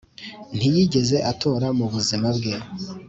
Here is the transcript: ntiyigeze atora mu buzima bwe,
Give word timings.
ntiyigeze 0.55 1.17
atora 1.31 1.67
mu 1.77 1.85
buzima 1.93 2.27
bwe, 2.37 2.53